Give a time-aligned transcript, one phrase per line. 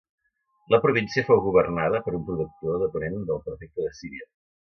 [0.75, 4.29] La província fou governada per un procurador depenent del prefecte de Síria.